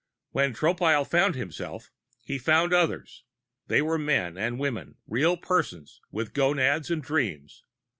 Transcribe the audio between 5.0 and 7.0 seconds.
real persons with gonads